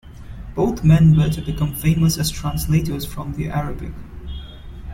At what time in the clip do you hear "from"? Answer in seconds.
3.05-3.33